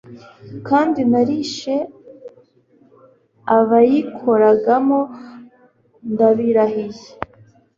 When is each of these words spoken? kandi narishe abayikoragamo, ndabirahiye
kandi 0.67 1.01
narishe 1.11 1.75
abayikoragamo, 3.57 4.99
ndabirahiye 6.11 7.05